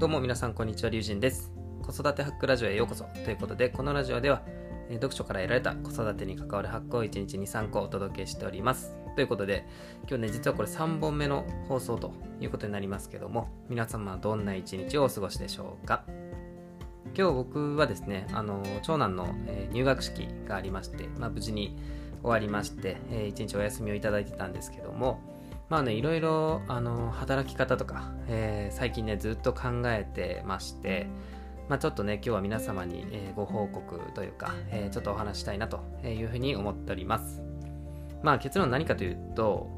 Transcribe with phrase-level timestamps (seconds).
[0.00, 1.52] どうも皆さんこんにちは、りゅうじんです。
[1.82, 4.40] 子育てハックラジオへようこそということで、このラジオでは、
[4.88, 8.96] え読書から得られた子育てに関わるハックを1日に3個お届けしております。
[9.14, 9.66] ということで、
[10.08, 16.02] 今日ね、実はこれ3本目の放送ということになりますけども、皆様はどんな一日をお過ごしでしょうか？
[17.14, 21.76] 今日僕はですね、あの長男の、え入学式がありまして、まあ、無事に
[22.22, 25.20] 終わりまして、えー一日お休みをいただいてたんですけども、
[25.70, 31.06] まあね、いろいろあの働き方とか、えー最近ね、ずっと考えてまして、
[31.68, 37.40] まあ、ちょっとね、今日は皆様に、えーご報告というか、えーちょっとお話したいなというふうに思っております。
[38.24, 39.70] まあ結論何かというと、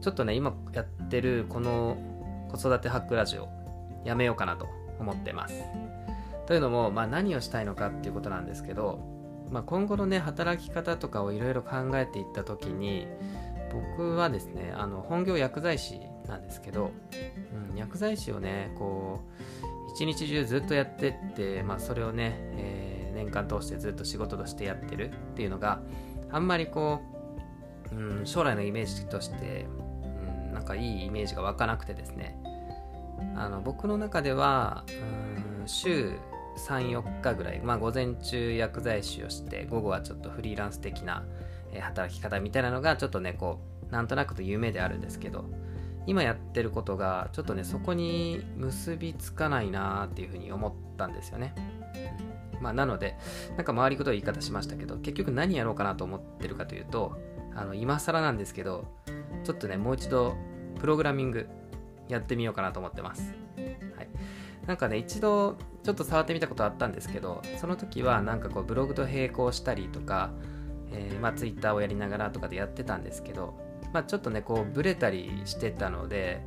[0.00, 1.96] ちょっとね、今やってるこの
[2.50, 3.48] 子育てハックラジオ、
[4.04, 4.66] やめようかなと
[4.98, 5.62] 思ってます。
[6.46, 8.98] というのも、まあ、何をしたいのかっていうことなんですけど、
[9.52, 13.06] まあ、今後のね働き方とかをいろいろ考えていった時に
[13.96, 16.90] 僕はですねあの本業薬剤師なんですけど、
[17.70, 19.20] うん、薬剤師をねこ
[19.88, 25.80] う一日中ずっとやってって、まあ、それをね、えー年間通してずっと仕事としてやってるっていうのが
[26.30, 27.00] あんまりこ
[27.90, 29.66] う、うん、将来のイメージとして、
[30.48, 32.38] うん、なんかいいイメージが湧かなくてですね。
[33.34, 34.84] あの僕の中では、
[35.60, 36.18] うん、週
[36.68, 45.44] 34日ぐらい、まあ、午前中薬剤師をして午後はちょっとフリーランス的な、えー働き方みたいなのがちょっとねこうなんとなくと夢であるんですけど
[46.06, 51.54] 今やってることがちょっとねそこに結びつかないなっていうふうに思ったんですよね、
[52.60, 53.16] まあ、なので
[53.56, 57.18] なんか回りくどい言い方しましたけど結局何やろうかなと思ってるかというと
[57.54, 58.86] あの今更なんですけど
[59.44, 60.36] ちょっとねもう一度
[60.78, 61.48] プログラミング
[62.08, 63.34] やってみようかなと思ってます。
[63.96, 64.08] はい。
[64.66, 70.30] なんかね一度ちょっと触ってみたことあったんですけどその時はなんかこうブログと並行したりとか、
[70.92, 73.54] えーまあ、ツイッターをやりながらとかでやってたんですけど、
[73.92, 76.40] まあ、ちょっとねこうブレたりしてたので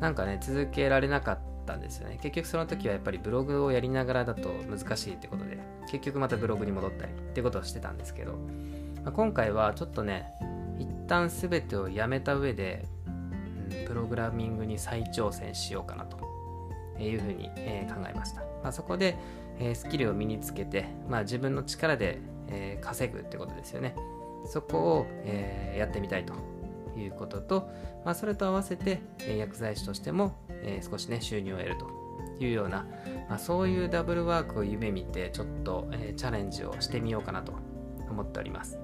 [0.00, 2.18] なんかね続けられなかったんですよね。
[2.22, 5.58] 結局その時はやっぱりブログをやりながらだと難しいってことで
[5.90, 8.32] 結局またブログに戻ったりってことをしてたんですけど、
[9.04, 10.32] まあ、今回はちょっとね
[10.78, 13.20] 一旦全てをやめた上で、うん
[13.86, 16.18] プログラミングに再挑戦しようかなと
[16.98, 19.16] いうふうに、えー考えました、まあ、そこで、
[19.58, 23.94] えースキルを身につけて、まあ、自分の力で、えー稼ぐってことですよね。
[24.46, 26.34] そこを、えーやってみたいと
[26.98, 27.70] いうことと、
[28.04, 31.86] まあ、それと合わせて、え薬剤師としても、え少しね収入を得ると
[32.40, 32.86] いうような、
[33.28, 37.52] まあ、そういうダブルワークを夢見てちょっと、えチャレンジをしてみようかなと
[38.10, 38.78] 思っております。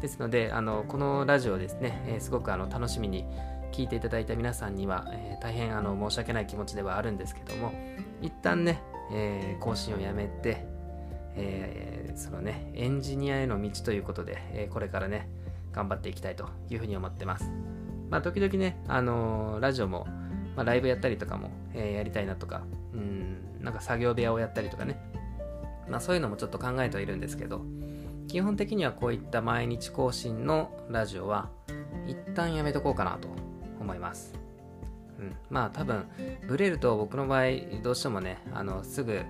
[0.00, 3.26] ですのであのこのラジオですね、えすごくあの楽しみに
[3.72, 7.72] 聞いていただいた皆さんには、えー大変あの申し訳ない気持ちではあるんですけども
[8.22, 8.82] 一旦ね、
[9.12, 10.66] えー更新をやめて、
[11.36, 15.28] えーそのねエンジニアへの道ということで、えーこれからね
[15.72, 17.50] 頑張っていきたいというふうに思ってます
[18.08, 20.06] まあ時々ね、あのーラジオも、
[20.56, 22.62] まあ、ライブやったりとかも、えーやりたいなとか
[22.92, 25.00] うんなんか作業部屋をやったりとかね
[25.88, 27.62] まあそういうのもちょっと考えてはいるんですけど
[28.28, 31.50] 基本的にはこういった毎日更新のラジオは
[32.06, 33.28] 一旦やめとこうかなと
[33.80, 34.34] 思います。
[35.18, 36.06] うん、まあ多分
[36.48, 37.44] ブレると僕の場合
[37.82, 39.22] どうしてもねあのすぐ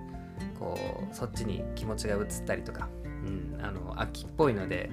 [0.59, 0.77] こ
[1.11, 4.89] うそっちに気持ちが移ったりとか、うん、あの秋っぽいので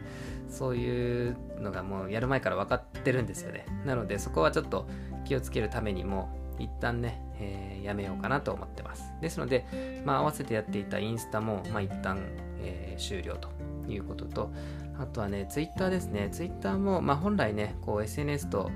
[0.48, 3.66] そういうのがもうやる前から分かってるんですよね。
[3.86, 4.86] なのでそこはちょっと
[5.24, 9.02] 気をつけるためにも一旦ね、えーやめようかなと思ってます。
[9.20, 9.66] ですので、
[10.04, 12.20] まあ、合わせてやっていたインスタも、まあ、一旦、
[12.60, 13.48] えー終了と
[13.88, 14.52] いうことと
[15.00, 16.28] あとはねツイッターですね。
[16.30, 18.70] ツイッターも、まあ、本来ねこう SNS と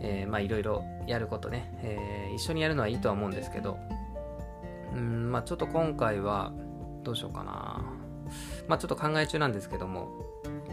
[0.00, 3.78] えーまあいろいろやることね、えー一緒にやるのはいいとは思うんですけど、
[4.94, 6.52] うん、まあちょっと今回は
[7.02, 7.84] どうしようかな。
[8.68, 10.10] まあちょっと考え中なんですけども、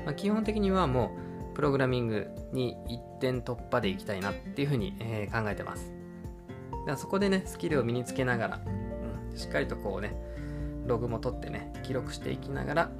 [0.06, 1.12] まあ、基本的にはも
[1.54, 5.92] うプログラミングに一点突破でいきたいなっていうふうに、えー考えてます。
[6.72, 8.62] だからそこでね、スキルを身につけながら、
[9.32, 10.16] うん、しっかりとこうね、
[10.86, 12.92] ログも取ってね、記録していきながら、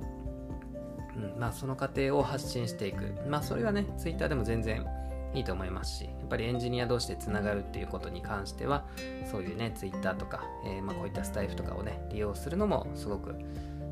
[1.16, 3.14] うん、まあその過程を発信していく。
[3.28, 4.86] まあそれがね、ツイッターでも全然
[5.34, 8.86] いいと思いますし、やっぱりエンジニア同士でつながるっていうことに関しては、
[9.30, 13.36] そういうね、ツイッターとか、えーまあ、こういったスタイフとかをね、利用するのもすごく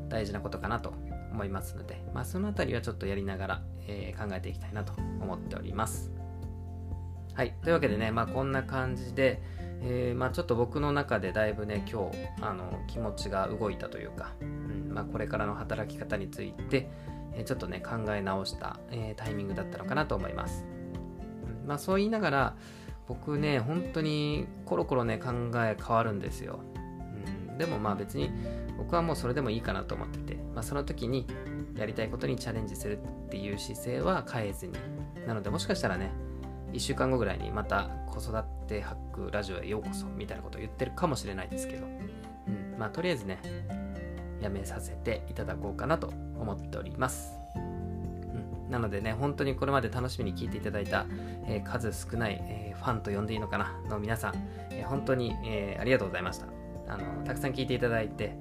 [0.08, 0.92] 大事なことかなと
[1.32, 6.10] 思いますので、まあ、そのあたりはちょっとやりながら、えー考えていきたいなと思っております。
[7.34, 9.40] はい、というわけでね、まあ、こんな感じで、
[9.80, 16.90] えーまあ、ちょっと僕の中でだいぶね、今日、あの気持ちが動いたというか、うんまあ、これからの働き方について、
[17.34, 20.64] えちょっとね、考え直した、えータイミングだったのかなと思います。
[21.68, 22.54] まあ、そう言いながら、
[23.06, 26.60] 僕ね、本当にコロコロね、考え変わるんですよ。
[27.50, 28.30] うん、でもまあ別に
[28.78, 31.26] 僕はもうそれでもいいかなと思ってて、まあ、その時に
[31.76, 34.72] やりたいことにチャレンジするっていう姿勢は変えずに。
[35.26, 36.10] なのでもしかしたらね、
[36.72, 43.40] 1 1週間後ぐらいにまた子育てハックラジオへようこそみたいなことを言ってるかもしれないですけど、うん、まあとりあえずね、
[44.40, 47.37] やめさせていただこうかなと思っております。
[48.70, 51.06] なのでね、本当にこれまで楽しみに聞いていただいた、
[51.46, 54.34] えー、数少ない、えー、ファンと呼んでいいのかなの皆さん、
[54.70, 56.46] えー、本当に、えありがとうございました
[56.88, 57.24] あの。
[57.24, 58.36] たくさん聞いていただいて、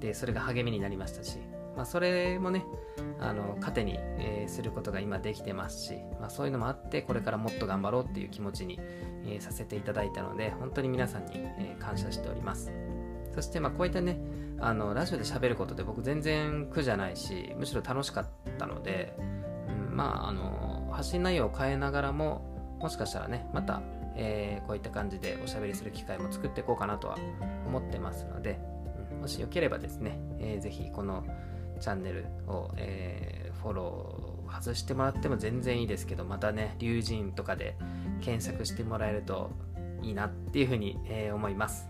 [0.00, 1.38] でそれが励みになりましたし、
[1.76, 2.64] まあ、それもね、
[3.18, 8.80] あの糧に、えー、することが今できてますし、まあ、そういうのもあってこれからもっと頑張ろうっていう気持ちに、
[9.24, 12.72] えー、させていただいたので本当に皆さんに、えー、感謝しております
[13.34, 14.18] そしてまあこういったね
[14.58, 18.26] あのラジオで喋ることで僕全然苦じゃないしむしろ楽しかっ
[18.58, 19.16] たので、
[19.90, 23.82] まああの発信内容を変えながらももしかしたらねまた、
[24.16, 27.16] えー、こういった感じでおしゃべりする機会も作っていこうかなとは
[27.66, 28.58] 思ってますので、
[29.12, 31.24] うん、もしよければですね、えー、ぜひこの
[31.80, 37.76] チャンネルを、えー、フォロー外してもらっても全然いいですけど、またね、龍神とかで
[38.20, 39.50] 検索してもらえると
[40.02, 41.88] いいなっていうふうに、えー、思います。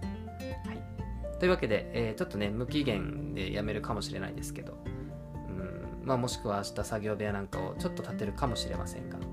[0.67, 1.39] はい。
[1.39, 4.79] というわけで、えー、ちょっとね、無期限でやめるかもしれないですけど、
[6.05, 9.25] まあ、もしくは明日作業部屋なんかをちょっと立てるかもしれませんが、うん、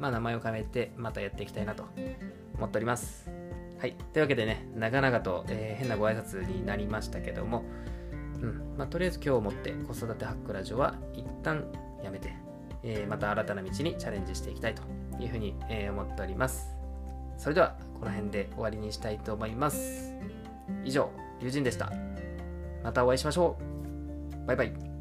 [0.00, 1.84] まあ、名前を変えてまたやっていきたいなと
[2.56, 3.30] 思っております。
[3.78, 3.94] はい。
[4.12, 7.64] というわけでね、長々と、えー、変なご挨拶になりましたけども、
[8.40, 11.64] うんまあ、とりあえず今日をもって子育てハックラジオは一旦
[12.02, 12.34] やめて、
[12.82, 14.82] えー、また新たな道にチャレンジしていきたいと
[15.20, 16.74] いうふうに、えー、思っております。
[17.38, 20.14] それではこの辺で終わりにしたいと思います。
[20.84, 21.10] 以上、
[21.40, 21.92] 友人でした。
[22.82, 23.58] またお会いしましょ
[24.44, 24.46] う。
[24.46, 24.95] バイバイ。